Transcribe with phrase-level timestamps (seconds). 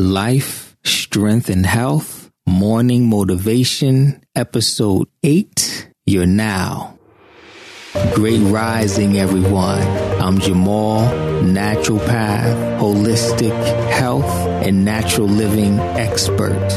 [0.00, 5.88] Life, Strength, and Health, Morning Motivation, Episode 8.
[6.04, 6.98] You're now.
[8.12, 9.82] Great rising, everyone.
[10.20, 11.08] I'm Jamal,
[11.44, 13.52] naturopath, holistic
[13.92, 14.24] health,
[14.66, 16.68] and natural living expert.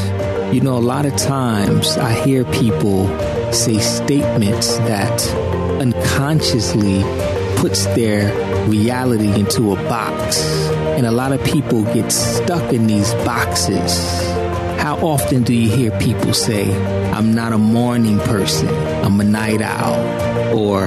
[0.54, 3.08] You know, a lot of times I hear people
[3.52, 5.28] say statements that
[5.80, 7.02] unconsciously
[7.60, 8.32] puts their
[8.68, 10.40] reality into a box.
[10.96, 13.98] And a lot of people get stuck in these boxes.
[14.80, 16.72] How often do you hear people say,
[17.12, 18.68] I'm not a morning person,
[19.04, 20.84] I'm a night owl, or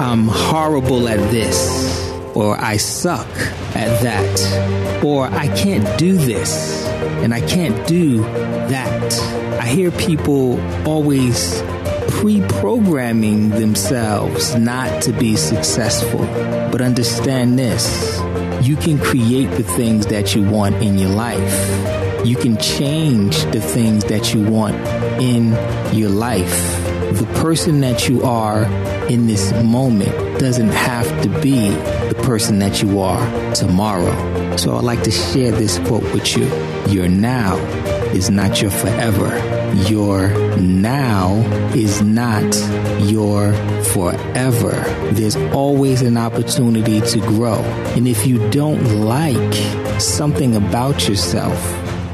[0.00, 3.28] I'm horrible at this, or I suck
[3.76, 6.86] at that, or I can't do this,
[7.22, 9.12] and I can't do that.
[9.60, 11.60] I hear people always
[12.20, 16.20] pre-programming themselves not to be successful.
[16.70, 18.18] But understand this.
[18.66, 22.26] You can create the things that you want in your life.
[22.26, 24.76] You can change the things that you want
[25.20, 25.52] in
[25.94, 27.03] your life.
[27.14, 28.64] The person that you are
[29.08, 34.56] in this moment doesn't have to be the person that you are tomorrow.
[34.56, 36.46] So I'd like to share this quote with you.
[36.88, 37.56] Your now
[38.12, 39.54] is not your forever
[39.88, 41.34] your now
[41.74, 42.44] is not
[43.02, 44.72] your forever.
[45.12, 47.58] There's always an opportunity to grow.
[47.96, 51.58] And if you don't like something about yourself,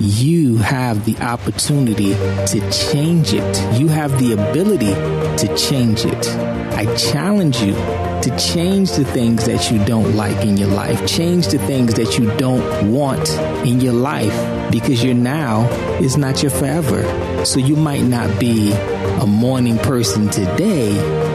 [0.00, 3.78] you have the opportunity to change it.
[3.78, 6.28] You have the ability to change it.
[6.74, 7.74] I challenge you
[8.22, 11.06] to change the things that you don't like in your life.
[11.06, 13.28] Change the things that you don't want
[13.66, 15.68] in your life because your now
[16.00, 17.02] is not your forever.
[17.44, 20.94] So you might not be a morning person today,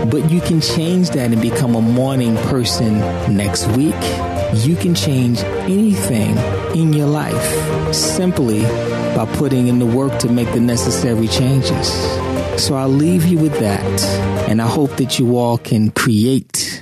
[0.10, 3.00] but you can change that and become a morning person
[3.36, 3.96] next week.
[4.54, 6.38] You can change anything
[6.76, 8.62] in your life simply
[9.16, 11.88] by putting in the work to make the necessary changes.
[12.62, 14.02] So I'll leave you with that.
[14.50, 16.75] And I hope that you all can create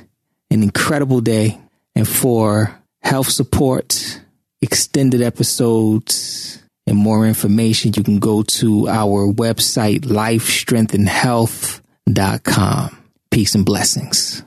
[0.54, 1.60] an incredible day.
[1.96, 4.22] And for health support,
[4.62, 12.98] extended episodes, and more information, you can go to our website, lifestrengthandhealth.com.
[13.32, 14.44] Peace and blessings.